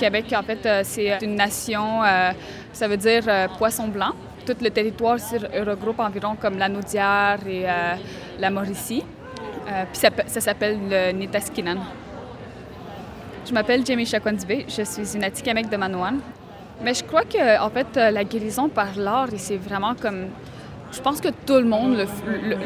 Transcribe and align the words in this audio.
Québec, 0.00 0.34
en 0.34 0.42
fait, 0.42 0.64
euh, 0.64 0.80
c'est 0.82 1.18
une 1.20 1.34
nation, 1.34 2.02
euh, 2.02 2.32
ça 2.72 2.88
veut 2.88 2.96
dire 2.96 3.22
euh, 3.28 3.48
poisson 3.58 3.88
blanc. 3.88 4.12
Tout 4.46 4.56
le 4.62 4.70
territoire 4.70 5.18
regroupe 5.66 6.00
environ 6.00 6.34
comme 6.40 6.56
la 6.56 6.68
Naudière 6.70 7.38
et 7.46 7.66
la 8.38 8.50
Mauricie. 8.50 9.04
Puis 9.92 10.00
ça, 10.00 10.40
s'appelle 10.40 10.78
le 10.88 11.12
Nitaskinan. 11.12 11.76
Je 13.46 13.52
m'appelle 13.52 13.84
Jamie 13.84 14.06
Chakwandibé, 14.06 14.64
je 14.66 14.82
suis 14.82 15.14
une 15.14 15.24
Atikamek 15.24 15.68
de 15.68 15.76
Manouane. 15.76 16.20
Mais 16.82 16.94
je 16.94 17.04
crois 17.04 17.24
que, 17.24 17.60
en 17.60 17.68
fait, 17.68 17.94
la 17.94 18.24
guérison 18.24 18.70
par 18.70 18.96
l'art, 18.96 19.28
c'est 19.36 19.58
vraiment 19.58 19.94
comme 19.94 20.28
je 20.92 21.00
pense 21.00 21.20
que 21.20 21.28
tout 21.46 21.56
le 21.56 21.64
monde 21.64 22.06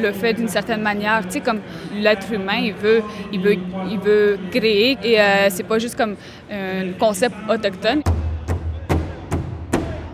le, 0.01 0.12
fait 0.12 0.34
d'une 0.34 0.48
certaine 0.48 0.83
manière. 0.83 1.22
Tu 1.27 1.33
sais, 1.33 1.41
comme 1.41 1.61
l'être 1.94 2.33
humain, 2.33 2.58
il 2.58 2.75
veut, 2.75 3.03
il 3.33 3.41
veut, 3.41 3.56
il 3.91 3.98
veut 3.98 4.39
créer 4.50 4.97
et 5.03 5.20
euh, 5.20 5.48
c'est 5.50 5.64
pas 5.64 5.78
juste 5.78 5.97
comme 5.97 6.17
un 6.50 6.92
concept 6.98 7.34
autochtone. 7.48 8.02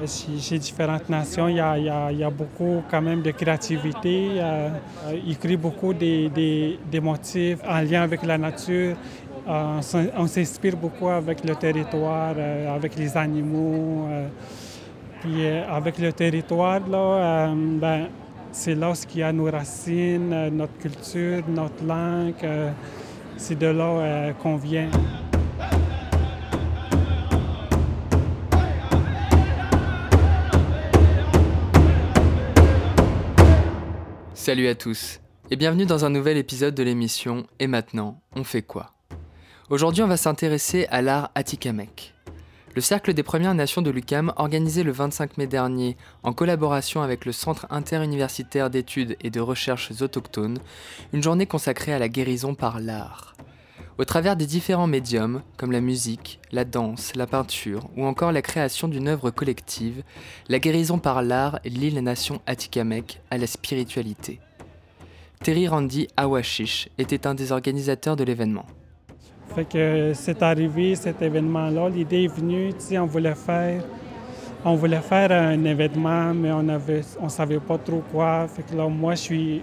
Chez 0.07 0.59
différentes 0.59 1.11
nations, 1.11 1.49
il 1.49 1.57
y, 1.57 1.61
a, 1.61 2.31
beaucoup 2.31 2.83
quand 2.91 3.03
même 3.03 3.21
de 3.21 3.33
créativité. 3.33 4.31
Euh, 4.39 4.71
ils 5.27 5.37
créent 5.37 5.59
beaucoup 5.59 5.93
des, 5.93 6.79
motifs 7.03 7.59
en 7.69 7.81
lien 7.81 8.03
avec 8.03 8.23
la 8.23 8.39
nature. 8.39 8.97
Euh, 9.47 9.81
on 10.17 10.27
s'inspire 10.27 10.77
beaucoup 10.77 11.09
avec 11.09 11.45
le 11.45 11.55
territoire, 11.55 12.35
euh, 12.37 12.75
avec 12.75 12.97
les 12.97 13.15
animaux. 13.15 14.09
Puis 15.21 15.45
euh, 15.45 15.69
avec 15.69 15.99
le 15.99 16.15
territoire, 16.15 16.81
là, 16.89 17.49
euh, 17.49 17.55
ben, 17.55 18.09
c'est 18.53 18.75
là 18.75 18.95
qu'il 19.07 19.21
y 19.21 19.23
a 19.23 19.31
nos 19.33 19.51
racines, 19.51 20.33
euh, 20.33 20.49
notre 20.49 20.77
culture, 20.79 21.43
notre 21.47 21.85
langue. 21.85 22.35
c'est 23.37 23.59
de 23.59 23.67
là 23.67 24.33
qu'on 24.43 24.57
vient. 24.57 24.91
Salut 34.33 34.69
à 34.69 34.75
tous 34.75 35.21
et 35.51 35.57
bienvenue 35.57 35.85
dans 35.85 36.07
un 36.07 36.11
nouvel 36.11 36.39
épisode 36.39 36.75
de 36.75 36.83
l'émission 36.83 37.47
Et 37.59 37.67
maintenant, 37.67 38.21
on 38.35 38.43
fait 38.43 38.63
quoi? 38.63 38.95
Aujourd'hui, 39.69 40.03
on 40.03 40.09
va 40.09 40.17
s'intéresser 40.17 40.87
à 40.91 41.03
l'art 41.03 41.31
Atikamek. 41.35 42.15
Le 42.73 42.81
Cercle 42.81 43.15
des 43.15 43.25
Premières 43.25 43.55
Nations 43.55 43.83
de 43.83 43.91
l'UCAM 43.91 44.33
organisait 44.37 44.85
le 44.85 44.93
25 44.93 45.39
mai 45.39 45.49
dernier, 45.49 45.97
en 46.23 46.33
collaboration 46.33 47.03
avec 47.03 47.25
le 47.25 47.33
Centre 47.33 47.67
interuniversitaire 47.69 48.71
d'études 48.71 49.17
et 49.23 49.31
de 49.31 49.41
recherches 49.41 49.91
autochtones, 50.01 50.59
une 51.13 51.23
journée 51.23 51.47
consacrée 51.47 51.93
à 51.93 51.99
la 51.99 52.09
guérison 52.09 52.55
par 52.55 52.79
l'art. 52.79 53.35
Au 53.99 54.05
travers 54.05 54.37
des 54.37 54.47
différents 54.47 54.87
médiums, 54.87 55.43
comme 55.57 55.73
la 55.73 55.81
musique, 55.81 56.39
la 56.53 56.65
danse, 56.65 57.17
la 57.17 57.27
peinture 57.27 57.91
ou 57.97 58.05
encore 58.05 58.31
la 58.31 58.41
création 58.41 58.87
d'une 58.87 59.09
œuvre 59.09 59.31
collective, 59.31 60.05
la 60.49 60.61
guérison 60.61 61.01
par 61.01 61.23
l'art 61.23 61.59
lie 61.65 61.91
la 61.91 62.03
nation 62.03 62.41
Atikamek 62.47 63.21
à 63.33 63.37
la 63.37 63.49
spiritualité. 63.49 64.39
Terry 65.43 65.67
Randy 65.67 66.07
Awashish 66.17 66.89
était 66.99 67.27
un 67.27 67.35
des 67.35 67.51
organisateurs 67.51 68.15
de 68.15 68.25
l'événement. 68.25 68.67
Fait 69.55 69.65
que 69.65 70.13
c'est 70.15 70.43
arrivé, 70.43 70.95
cet 70.95 71.21
événement-là. 71.23 71.89
L'idée 71.89 72.25
est 72.25 72.35
venue, 72.35 72.73
on 72.93 73.07
voulait 73.07 73.35
faire, 73.35 73.83
on 74.65 74.77
voulait 74.77 75.01
faire 75.01 75.33
un 75.33 75.65
événement, 75.65 76.33
mais 76.35 76.53
on 76.53 76.69
avait, 76.69 77.03
on 77.21 77.29
savait 77.29 77.59
pas 77.59 77.79
trop 77.79 78.03
quoi. 78.13 78.47
Fait 78.47 78.63
que 78.63 78.77
là, 78.77 78.87
moi, 78.89 79.15
je 79.17 79.21
suis 79.21 79.63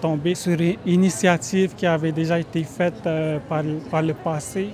tombé 0.00 0.34
sur 0.34 0.60
une 0.60 0.76
initiative 0.84 1.74
qui 1.74 1.86
avait 1.86 2.12
déjà 2.12 2.38
été 2.38 2.62
faite 2.64 3.06
euh, 3.06 3.38
par, 3.48 4.02
le 4.02 4.14
passé. 4.14 4.68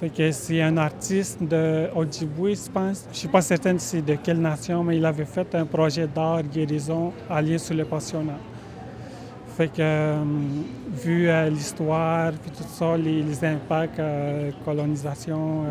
Fait 0.00 0.10
que 0.10 0.30
c'est 0.32 0.62
un 0.62 0.76
artiste 0.76 1.42
de 1.42 1.88
Ojibwe, 1.96 2.54
je 2.54 2.70
pense. 2.70 3.06
Je 3.10 3.18
suis 3.18 3.28
pas 3.28 3.40
certaine 3.40 3.78
de 3.78 4.14
quelle 4.22 4.40
nation, 4.40 4.84
mais 4.84 4.98
il 4.98 5.04
avait 5.04 5.24
fait 5.24 5.54
un 5.54 5.64
projet 5.64 6.06
d'art 6.06 6.42
guérison 6.42 7.12
allié 7.28 7.58
sur 7.58 7.74
le 7.74 7.84
passionnat. 7.84 8.38
Fait 9.58 9.66
que, 9.66 9.80
euh, 9.80 10.22
vu 10.92 11.28
euh, 11.28 11.50
l'histoire, 11.50 12.30
puis 12.30 12.52
tout 12.52 12.62
ça, 12.62 12.96
les, 12.96 13.22
les 13.22 13.44
impacts, 13.44 13.98
euh, 13.98 14.52
colonisation, 14.64 15.64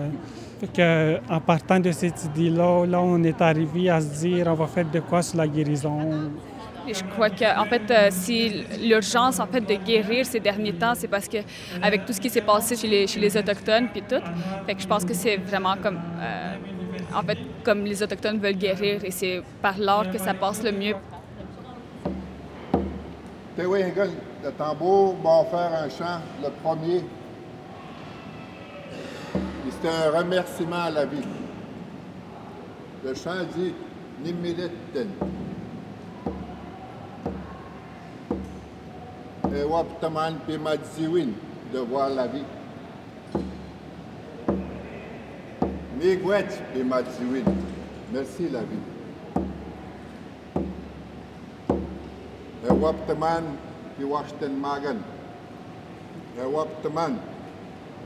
fait 0.59 0.73
que, 0.73 1.33
en 1.33 1.39
partant 1.39 1.79
de 1.79 1.93
cette 1.93 2.21
idée-là, 2.25 2.85
là, 2.85 2.99
on 2.99 3.23
est 3.23 3.41
arrivé 3.41 3.89
à 3.89 4.01
se 4.01 4.19
dire, 4.19 4.47
on 4.47 4.55
va 4.55 4.67
faire 4.67 4.91
de 4.91 4.99
quoi 4.99 5.21
sur 5.21 5.37
la 5.37 5.47
guérison. 5.47 5.99
Je 6.85 7.01
crois 7.13 7.29
que, 7.29 7.57
en 7.57 7.63
fait, 7.63 8.11
si 8.11 8.65
l'urgence, 8.81 9.39
en 9.39 9.47
fait, 9.47 9.61
de 9.61 9.75
guérir 9.75 10.25
ces 10.25 10.41
derniers 10.41 10.73
temps, 10.73 10.93
c'est 10.93 11.07
parce 11.07 11.29
que, 11.29 11.37
avec 11.81 12.05
tout 12.05 12.11
ce 12.11 12.19
qui 12.19 12.29
s'est 12.29 12.41
passé 12.41 12.75
chez 12.75 13.17
les, 13.17 13.37
autochtones, 13.37 13.87
puis 13.87 14.01
tout, 14.01 14.21
fait 14.65 14.75
que 14.75 14.81
je 14.81 14.87
pense 14.87 15.05
que 15.05 15.13
c'est 15.13 15.37
vraiment 15.37 15.75
comme, 15.81 15.99
en 17.15 17.21
fait, 17.21 17.37
comme 17.63 17.85
les 17.85 18.03
autochtones 18.03 18.39
veulent 18.39 18.57
guérir, 18.57 18.99
et 19.05 19.11
c'est 19.11 19.41
par 19.61 19.77
l'art 19.79 20.11
que 20.11 20.17
ça 20.17 20.33
passe 20.33 20.61
le 20.61 20.73
mieux. 20.73 20.95
Tewingun, 23.57 24.12
le 24.44 24.51
tambour 24.51 25.16
va 25.23 25.44
faire 25.45 25.84
un 25.84 25.90
chant, 25.90 26.22
le 26.44 26.50
premier? 26.62 27.03
C'est 29.81 29.90
un 29.90 30.12
remerciement 30.16 30.84
à 30.84 30.90
la 30.91 31.06
vie. 31.06 31.25
Le 33.03 33.16
chant 33.16 33.44
dit 33.56 33.73
Nimilitten. 34.23 35.09
Et 39.56 39.63
Waptaman 39.63 40.35
Pimadziwin, 40.45 41.29
de 41.74 41.79
voir 41.79 42.09
la 42.09 42.28
vie. 42.28 42.44
Migwet 46.00 46.47
Pimadziwin, 46.74 47.45
merci 48.13 48.50
la 48.51 48.59
vie. 48.59 48.96
Ewaptaman 52.77 53.57
Piwashten 53.97 54.61
Magan. 54.61 55.01
Ewaptaman 56.38 57.17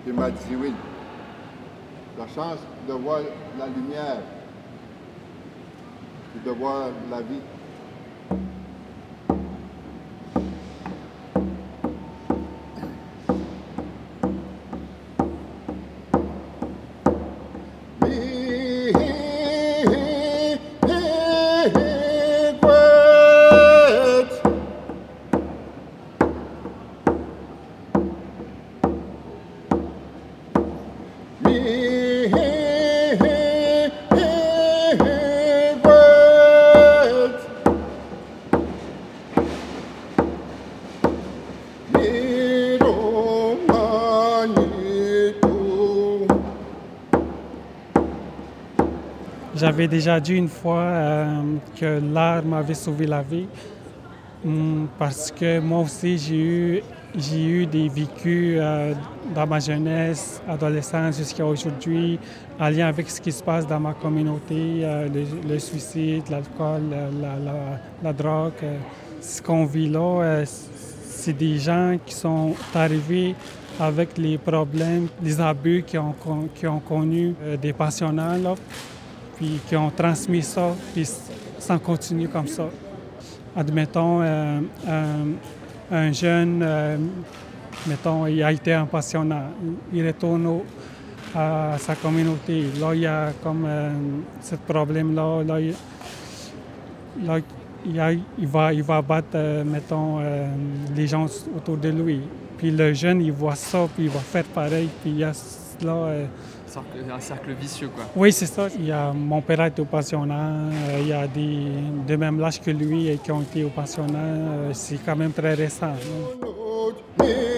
Pimadziwin. 0.06 0.76
La 2.18 2.28
chance 2.32 2.59
de 2.88 2.94
voir 2.94 3.20
la 3.59 3.68
lumière 3.68 4.24
de 6.46 6.52
voir 6.52 6.90
la 7.12 7.20
vie. 7.20 7.44
J'avais 49.61 49.87
déjà 49.87 50.19
dit 50.19 50.34
une 50.34 50.47
fois 50.47 50.79
euh, 50.79 51.43
que 51.79 52.02
l'art 52.11 52.43
m'avait 52.43 52.73
sauvé 52.73 53.05
la 53.05 53.22
vie. 53.22 53.46
Hmm, 54.43 54.85
parce 54.97 55.29
que 55.29 55.59
moi 55.59 55.81
aussi, 55.81 56.17
j'ai 56.17 56.35
eu, 56.35 56.81
j'ai 57.16 57.46
eu 57.46 57.66
des 57.67 57.87
vécus 57.87 58.58
euh, 58.59 58.96
dans 59.35 59.46
ma 59.46 59.59
jeunesse, 59.59 60.41
adolescence 60.49 61.17
jusqu'à 61.17 61.46
aujourd'hui, 61.46 62.17
en 62.59 62.69
lien 62.69 62.87
avec 62.87 63.08
ce 63.08 63.22
qui 63.22 63.31
se 63.31 63.43
passe 63.43 63.67
dans 63.67 63.79
ma 63.79 63.93
communauté, 63.93 64.79
euh, 64.81 65.08
le, 65.47 65.59
suicide, 65.59 66.23
l'alcool, 66.31 66.81
la, 67.22 67.78
la, 68.03 68.13
drogue. 68.13 68.66
Ce 69.22 69.43
qu'on 69.43 69.66
vit 69.66 69.90
là, 69.90 70.43
c'est 70.43 71.37
des 71.37 71.59
gens 71.59 71.99
qui 72.03 72.16
sont 72.16 72.55
arrivés 72.73 73.35
avec 73.79 74.17
les 74.17 74.40
problèmes, 74.40 75.08
les 75.22 75.40
abus 75.40 75.84
qui 75.85 75.99
ont, 75.99 76.16
ont 76.25 76.79
connu 76.79 77.35
des 77.61 77.73
pensionnats, 77.73 78.40
là, 78.40 78.55
puis 79.41 79.59
qui 79.67 79.76
ont 79.76 79.90
transmis 79.90 80.43
ça, 80.43 80.76
puis 80.93 81.09
ça 81.58 81.79
continue 81.79 82.28
comme 82.28 82.47
ça 82.47 82.70
admettons, 83.55 84.22
euh, 84.22 84.61
un, 85.91 86.11
jeune, 86.11 86.61
euh, 86.64 86.97
mettons, 87.88 88.28
il 88.28 88.41
a 88.43 88.52
été 88.52 88.73
un 88.73 88.85
passionnant, 88.85 89.49
il 89.93 90.05
retourne 90.05 90.61
à 91.35 91.76
sa 91.78 91.96
communauté. 91.96 92.66
Là, 92.79 92.93
il 92.93 93.02
y 93.02 93.08
a 93.08 93.32
comme 93.43 93.66
euh, 93.67 93.90
ce 94.41 94.55
problème-là. 94.55 95.44
Là, 95.44 95.59
il, 97.85 98.47
va, 98.47 98.73
il 98.73 98.84
va 98.84 99.02
battre, 99.02 99.64
mettons, 99.66 100.20
les 100.96 101.08
gens 101.08 101.26
autour 101.55 101.78
de 101.78 101.90
lui. 101.90 102.22
Puis 102.58 102.72
le 102.72 102.94
jeune, 102.94 103.22
il 103.22 103.32
voit 103.32 103.55
ça, 103.55 103.87
puis 103.96 104.05
il 104.05 104.09
va 104.09 104.20
faire 104.20 104.44
pareil. 104.46 104.90
Puis 105.02 105.11
il 105.11 105.20
y 105.20 105.23
a 105.23 105.32
là, 105.84 106.26
un 106.78 107.20
cercle 107.20 107.52
vicieux, 107.53 107.90
quoi. 107.90 108.06
Oui, 108.16 108.32
c'est 108.32 108.46
ça. 108.46 108.68
Il 108.78 108.85
y 108.85 108.91
a 108.91 109.12
mon 109.12 109.41
père 109.41 109.62
est 109.62 109.79
au 109.79 109.85
passionnant. 109.85 110.70
Euh, 110.72 111.00
il 111.02 111.08
y 111.08 111.14
a 111.14 111.28
des 111.28 111.68
de 112.08 112.16
même 112.16 112.41
âge 112.44 112.62
que 112.62 112.72
lui 112.72 113.20
qui 113.23 113.32
ont 113.32 113.41
été 113.41 113.64
au 113.64 113.70
passionnant. 113.70 114.18
Euh, 114.18 114.70
c'est 114.73 115.00
quand 115.03 115.16
même 115.16 115.32
très 115.32 115.53
récent. 115.53 115.94
sûr 117.20 117.51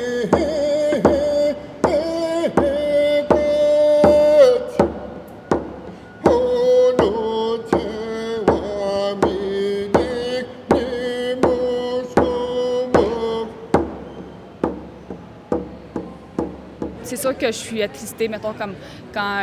que 17.44 17.52
je 17.52 17.58
suis 17.58 17.84
attristée, 17.84 18.30
mettons, 18.30 18.54
comme 18.54 18.74
quand 19.14 19.40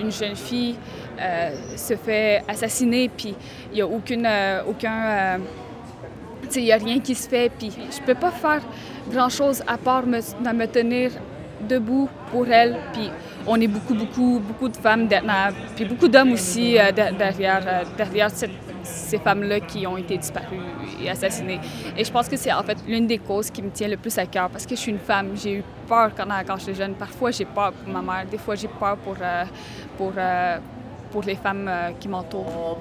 une 0.00 0.10
jeune 0.10 0.36
fille 0.36 0.76
euh, 1.20 1.50
se 1.76 1.94
fait 1.94 2.42
assassiner, 2.48 3.10
puis 3.14 3.34
il 3.70 3.74
n'y 3.74 3.82
a 3.82 3.86
aucune, 3.86 4.26
euh. 4.26 4.62
Euh, 4.84 5.38
il 6.56 6.72
a 6.72 6.76
rien 6.76 6.98
qui 6.98 7.14
se 7.14 7.28
fait, 7.28 7.50
puis 7.58 7.70
je 7.70 8.00
peux 8.04 8.14
pas 8.14 8.30
faire 8.30 8.62
grand-chose 9.10 9.62
à 9.66 9.76
part 9.76 10.06
me, 10.06 10.18
me 10.18 10.66
tenir 10.66 11.10
debout 11.68 12.08
pour 12.30 12.46
elle, 12.48 12.78
puis 12.92 13.10
on 13.46 13.60
est 13.60 13.68
beaucoup, 13.68 13.94
beaucoup, 13.94 14.40
beaucoup 14.46 14.68
de 14.68 14.76
femmes, 14.76 15.08
puis 15.76 15.84
beaucoup 15.84 16.08
d'hommes 16.08 16.32
aussi 16.32 16.76
derrière, 17.18 17.84
derrière 17.96 18.30
cette 18.30 18.50
ces 18.82 19.18
femmes-là 19.18 19.60
qui 19.60 19.86
ont 19.86 19.96
été 19.96 20.16
disparues 20.16 20.58
et 21.02 21.10
assassinées. 21.10 21.60
Et 21.96 22.04
je 22.04 22.12
pense 22.12 22.28
que 22.28 22.36
c'est 22.36 22.52
en 22.52 22.62
fait 22.62 22.78
l'une 22.86 23.06
des 23.06 23.18
causes 23.18 23.50
qui 23.50 23.62
me 23.62 23.70
tient 23.70 23.88
le 23.88 23.96
plus 23.96 24.16
à 24.18 24.26
cœur 24.26 24.50
parce 24.50 24.66
que 24.66 24.74
je 24.74 24.80
suis 24.80 24.92
une 24.92 24.98
femme. 24.98 25.30
J'ai 25.34 25.58
eu 25.58 25.64
peur 25.88 26.10
quand, 26.16 26.26
quand 26.46 26.58
j'étais 26.58 26.74
jeune. 26.74 26.94
Parfois, 26.94 27.30
j'ai 27.30 27.44
peur 27.44 27.72
pour 27.72 27.92
ma 27.92 28.02
mère. 28.02 28.26
Des 28.30 28.38
fois, 28.38 28.54
j'ai 28.54 28.68
peur 28.68 28.96
pour, 28.98 29.16
euh, 29.20 29.44
pour, 29.96 30.12
euh, 30.16 30.58
pour 31.10 31.22
les 31.22 31.36
femmes 31.36 31.68
euh, 31.68 31.90
qui 31.98 32.08
m'entourent. 32.08 32.78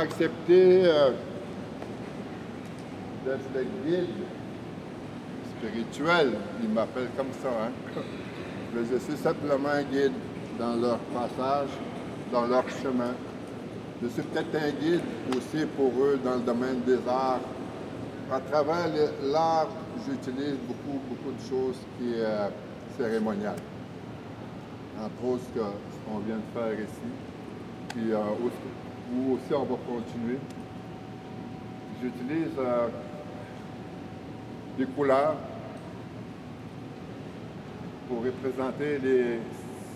Accepté 0.00 0.82
euh, 0.84 1.10
d'être 3.24 3.48
le 3.54 3.64
guide 3.84 4.06
spirituel. 5.58 6.32
Ils 6.62 6.68
m'appellent 6.68 7.10
comme 7.16 7.32
ça. 7.42 7.48
Hein? 7.48 8.00
je 8.74 8.98
suis 8.98 9.16
simplement 9.16 9.68
un 9.68 9.82
guide 9.82 10.12
dans 10.58 10.76
leur 10.76 10.98
passage, 10.98 11.68
dans 12.32 12.46
leur 12.46 12.68
chemin. 12.68 13.14
Je 14.02 14.08
suis 14.08 14.22
peut-être 14.22 14.54
un 14.56 14.70
guide 14.70 15.02
aussi 15.36 15.66
pour 15.76 15.92
eux 16.02 16.18
dans 16.24 16.34
le 16.34 16.40
domaine 16.40 16.80
des 16.86 16.98
arts. 17.08 17.40
À 18.32 18.40
travers 18.40 18.88
l'art, 19.24 19.68
j'utilise 20.06 20.56
beaucoup, 20.66 21.00
beaucoup 21.08 21.32
de 21.32 21.48
choses 21.48 21.76
qui 21.98 22.12
sont 22.12 22.20
euh, 22.20 22.48
cérémoniales. 22.96 23.58
Entre 24.98 25.24
autres, 25.28 25.42
ce 25.54 25.60
qu'on 26.10 26.18
vient 26.20 26.36
de 26.36 26.58
faire 26.58 26.74
ici. 26.74 27.10
Puis 27.88 28.12
euh, 28.12 28.18
où 29.12 29.34
aussi 29.34 29.52
on 29.54 29.64
va 29.64 29.76
continuer. 29.86 30.38
J'utilise 32.00 32.56
euh, 32.58 32.88
des 34.78 34.86
couleurs 34.86 35.36
pour 38.08 38.24
représenter 38.24 38.98
les 38.98 39.38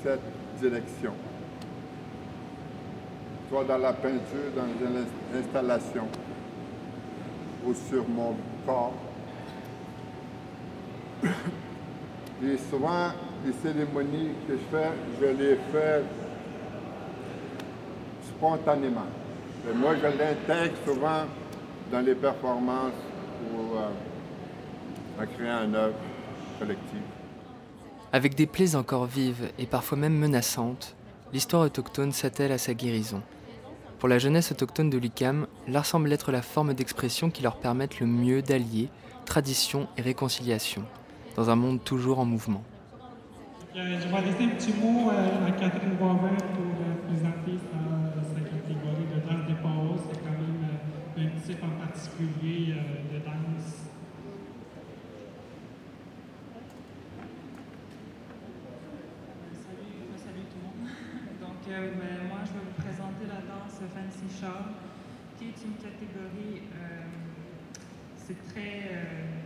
sept 0.02 0.20
directions. 0.60 1.14
Soit 3.48 3.64
dans 3.64 3.78
la 3.78 3.92
peinture, 3.92 4.52
dans 4.56 4.66
l'installation, 5.32 6.08
ou 7.66 7.74
sur 7.74 8.08
mon 8.08 8.36
corps. 8.66 8.94
Et 11.24 12.58
souvent, 12.70 13.12
les 13.46 13.52
cérémonies 13.52 14.32
que 14.46 14.54
je 14.54 14.76
fais, 14.76 14.90
je 15.20 15.26
les 15.26 15.56
fais 15.72 16.02
spontanément. 18.36 19.06
Et 19.68 19.74
moi, 19.74 19.94
je 19.96 20.02
l'intègre 20.02 20.76
souvent 20.86 21.24
dans 21.90 22.00
les 22.00 22.14
performances 22.14 22.92
pour 23.50 23.78
euh, 23.78 25.26
créer 25.36 25.48
une 25.48 25.74
œuvre 25.74 25.94
collective. 26.58 27.02
Avec 28.12 28.34
des 28.34 28.46
plaies 28.46 28.76
encore 28.76 29.06
vives 29.06 29.50
et 29.58 29.66
parfois 29.66 29.98
même 29.98 30.16
menaçantes, 30.16 30.94
l'histoire 31.32 31.62
autochtone 31.62 32.12
s'attelle 32.12 32.52
à 32.52 32.58
sa 32.58 32.74
guérison. 32.74 33.22
Pour 33.98 34.08
la 34.08 34.18
jeunesse 34.18 34.52
autochtone 34.52 34.90
de 34.90 34.98
l'UCAM, 34.98 35.46
l'art 35.66 35.86
semble 35.86 36.12
être 36.12 36.30
la 36.30 36.42
forme 36.42 36.74
d'expression 36.74 37.30
qui 37.30 37.42
leur 37.42 37.56
permette 37.56 38.00
le 38.00 38.06
mieux 38.06 38.42
d'allier 38.42 38.88
tradition 39.24 39.88
et 39.96 40.02
réconciliation, 40.02 40.84
dans 41.36 41.50
un 41.50 41.56
monde 41.56 41.82
toujours 41.82 42.18
en 42.18 42.24
mouvement. 42.24 42.62
je 43.74 43.80
vais 43.80 43.88
laisser 43.88 44.44
un 44.44 44.48
petit 44.48 44.74
mot 44.74 45.10
euh, 45.10 45.48
à 45.48 45.50
Catherine 45.52 45.94
Boivin 45.98 46.36
pour 46.52 46.66
euh, 46.66 47.08
présenter 47.08 47.58
euh, 52.20 53.12
de 53.12 53.18
danse. 53.24 53.90
Salut, 59.64 59.98
salut 60.16 60.44
tout 60.48 60.58
le 60.58 60.62
monde. 60.62 60.88
Donc, 61.40 61.68
euh, 61.68 61.90
ben, 61.90 62.28
moi, 62.28 62.38
je 62.44 62.52
vais 62.52 62.64
vous 62.64 62.82
présenter 62.82 63.26
la 63.26 63.40
danse 63.42 63.80
Fancy 63.92 64.40
Shaw, 64.40 64.62
qui 65.38 65.46
est 65.46 65.64
une 65.64 65.74
catégorie, 65.74 66.62
euh, 66.76 67.02
c'est 68.16 68.38
très 68.54 69.43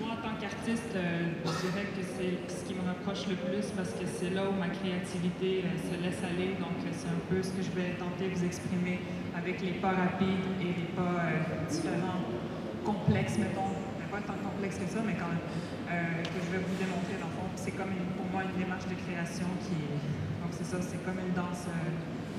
moi, 0.00 0.16
en 0.16 0.20
tant 0.22 0.34
qu'artiste, 0.40 0.96
euh, 0.96 1.28
je 1.44 1.68
dirais 1.68 1.86
que 1.92 2.00
c'est 2.00 2.40
ce 2.48 2.64
qui 2.64 2.74
me 2.74 2.84
rapproche 2.86 3.28
le 3.28 3.36
plus 3.36 3.66
parce 3.76 3.92
que 3.92 4.06
c'est 4.06 4.30
là 4.30 4.48
où 4.48 4.54
ma 4.56 4.68
créativité 4.68 5.64
euh, 5.64 5.76
se 5.76 5.94
laisse 6.00 6.20
aller. 6.24 6.56
Donc, 6.56 6.80
euh, 6.80 6.92
c'est 6.92 7.08
un 7.08 7.22
peu 7.28 7.42
ce 7.42 7.52
que 7.52 7.62
je 7.62 7.72
vais 7.76 7.92
tenter 8.00 8.28
de 8.28 8.34
vous 8.34 8.44
exprimer 8.44 9.00
avec 9.36 9.60
les 9.60 9.76
pas 9.76 9.92
rapides 9.92 10.48
et 10.60 10.72
les 10.72 10.88
pas 10.96 11.20
différents, 11.68 12.24
complexes, 12.84 13.38
mettons. 13.38 13.76
Pas 14.08 14.24
tant 14.24 14.40
complexe 14.40 14.80
que 14.80 14.88
ça, 14.88 15.04
mais 15.04 15.12
quand 15.20 15.28
même, 15.28 15.44
que 16.24 16.40
je 16.40 16.48
vais 16.48 16.64
vous 16.64 16.76
démontrer 16.80 17.20
dans 17.20 17.28
le 17.28 17.36
fond. 17.36 17.48
C'est 17.56 17.76
comme 17.76 17.92
pour 18.16 18.24
moi 18.32 18.40
une 18.40 18.56
démarche 18.56 18.88
de 18.88 18.96
création 18.96 19.44
qui 19.60 19.76
Donc, 20.40 20.48
c'est 20.56 20.64
ça, 20.64 20.80
c'est 20.80 20.96
comme 21.04 21.20
une 21.20 21.36
danse. 21.36 21.68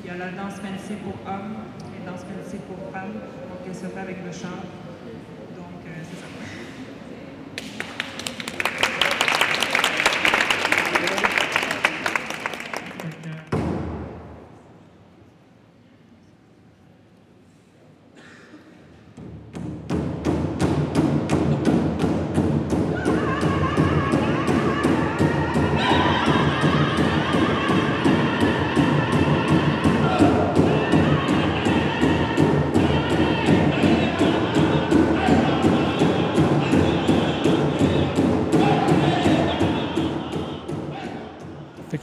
il 0.02 0.10
y 0.10 0.10
a 0.10 0.18
la 0.18 0.34
danse 0.34 0.58
fancy 0.58 0.98
pour 1.06 1.14
hommes 1.30 1.62
et 1.94 2.02
la 2.02 2.10
danse 2.10 2.26
fancy 2.26 2.58
pour 2.66 2.90
femmes. 2.90 3.22
Donc, 3.22 3.62
elle 3.70 3.76
se 3.78 3.86
fait 3.86 4.02
avec 4.02 4.18
le 4.26 4.34
chant. 4.34 4.66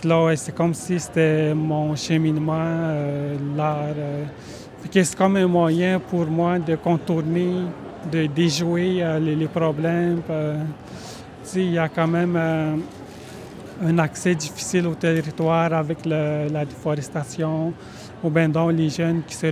Là, 0.07 0.35
c'est 0.37 0.55
comme 0.55 0.75
si 0.75 0.99
c'était 0.99 1.55
mon 1.55 1.95
cheminement, 1.97 2.93
l'art. 3.57 3.95
c'est 4.91 5.17
comme 5.17 5.37
un 5.37 5.47
moyen 5.47 5.99
pour 5.99 6.27
moi 6.27 6.59
de 6.59 6.77
contourner, 6.77 7.63
de 8.11 8.27
déjouer 8.27 9.05
les, 9.21 9.49
problèmes. 9.49 10.23
il 11.55 11.73
y 11.73 11.79
a 11.79 11.89
quand 11.89 12.07
même 12.07 12.37
un 13.85 13.99
accès 13.99 14.35
difficile 14.35 14.87
au 14.87 14.95
territoire 14.95 15.73
avec 15.73 16.05
la 16.07 16.65
déforestation, 16.65 17.73
ou 18.23 18.31
bien 18.31 18.49
donc 18.49 18.73
les 18.73 18.89
jeunes 18.89 19.23
qui 19.27 19.35
se, 19.35 19.47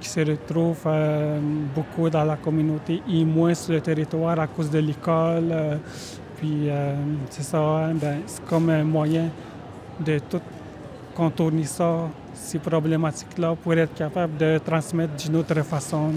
qui 0.00 0.08
se 0.08 0.20
retrouvent 0.20 0.86
euh, 0.86 1.38
beaucoup 1.74 2.08
dans 2.08 2.24
la 2.24 2.36
communauté 2.36 3.02
et 3.08 3.24
moins 3.24 3.54
sur 3.54 3.74
le 3.74 3.80
territoire 3.80 4.38
à 4.38 4.46
cause 4.46 4.70
de 4.70 4.78
l'école. 4.78 5.50
Euh, 5.50 5.76
puis 6.36 6.68
euh, 6.68 6.94
c'est 7.28 7.42
ça, 7.42 7.58
hein, 7.58 7.94
ben, 7.94 8.18
c'est 8.26 8.44
comme 8.46 8.70
un 8.70 8.84
moyen 8.84 9.28
de 10.04 10.18
tout 10.18 10.40
contourner 11.14 11.64
ça, 11.64 12.08
ces 12.34 12.58
problématiques-là, 12.58 13.54
pour 13.62 13.74
être 13.74 13.94
capable 13.94 14.36
de 14.36 14.58
transmettre 14.58 15.14
d'une 15.16 15.36
autre 15.36 15.62
façon. 15.62 16.12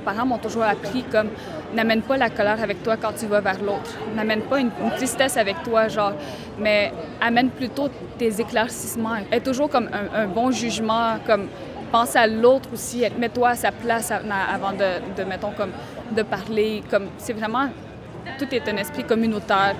Grands-parents 0.00 0.26
m'ont 0.26 0.38
toujours 0.38 0.64
appris 0.64 1.04
comme 1.04 1.28
n'amène 1.74 2.02
pas 2.02 2.16
la 2.16 2.30
colère 2.30 2.62
avec 2.62 2.82
toi 2.82 2.96
quand 2.96 3.12
tu 3.12 3.26
vas 3.26 3.40
vers 3.40 3.60
l'autre. 3.62 3.92
N'amène 4.14 4.42
pas 4.42 4.58
une, 4.60 4.70
tristesse 4.96 5.36
avec 5.36 5.62
toi, 5.62 5.88
genre, 5.88 6.12
mais 6.58 6.92
amène 7.20 7.50
plutôt 7.50 7.88
tes 8.18 8.40
éclaircissements. 8.40 9.16
Aie 9.30 9.40
toujours 9.40 9.68
comme 9.68 9.88
un, 10.14 10.26
bon 10.26 10.50
jugement, 10.50 11.18
comme 11.26 11.46
pense 11.92 12.16
à 12.16 12.26
l'autre 12.26 12.68
aussi, 12.72 13.04
mets-toi 13.18 13.50
à 13.50 13.54
sa 13.54 13.72
place 13.72 14.10
avant 14.10 14.72
de, 14.72 15.16
de, 15.16 15.24
mettons, 15.24 15.52
comme 15.56 15.70
de 16.12 16.22
parler. 16.22 16.82
Comme 16.90 17.06
c'est 17.18 17.32
vraiment 17.32 17.68
tout 18.38 18.54
est 18.54 18.68
un 18.68 18.76
esprit 18.76 19.04
communautaire. 19.04 19.74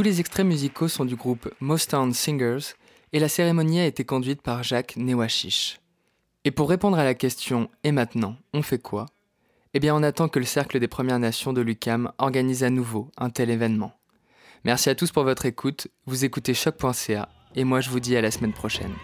Tous 0.00 0.04
les 0.04 0.18
extraits 0.18 0.46
musicaux 0.46 0.88
sont 0.88 1.04
du 1.04 1.14
groupe 1.14 1.52
Mostown 1.60 2.14
Singers 2.14 2.72
et 3.12 3.18
la 3.18 3.28
cérémonie 3.28 3.80
a 3.80 3.86
été 3.86 4.02
conduite 4.02 4.40
par 4.40 4.62
Jacques 4.62 4.96
Newashish. 4.96 5.78
Et 6.46 6.50
pour 6.50 6.70
répondre 6.70 6.98
à 6.98 7.04
la 7.04 7.12
question 7.12 7.68
Et 7.84 7.92
maintenant, 7.92 8.36
on 8.54 8.62
fait 8.62 8.78
quoi? 8.78 9.04
Eh 9.74 9.78
bien, 9.78 9.94
on 9.94 10.02
attend 10.02 10.30
que 10.30 10.38
le 10.38 10.46
Cercle 10.46 10.80
des 10.80 10.88
Premières 10.88 11.18
Nations 11.18 11.52
de 11.52 11.60
l'UCAM 11.60 12.12
organise 12.16 12.64
à 12.64 12.70
nouveau 12.70 13.10
un 13.18 13.28
tel 13.28 13.50
événement. 13.50 13.92
Merci 14.64 14.88
à 14.88 14.94
tous 14.94 15.12
pour 15.12 15.24
votre 15.24 15.44
écoute, 15.44 15.88
vous 16.06 16.24
écoutez 16.24 16.54
choc.ca 16.54 17.28
et 17.54 17.64
moi 17.64 17.82
je 17.82 17.90
vous 17.90 18.00
dis 18.00 18.16
à 18.16 18.22
la 18.22 18.30
semaine 18.30 18.54
prochaine. 18.54 18.94